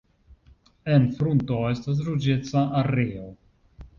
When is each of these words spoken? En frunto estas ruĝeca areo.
En 0.93 1.05
frunto 1.19 1.59
estas 1.73 2.01
ruĝeca 2.09 2.63
areo. 2.83 3.29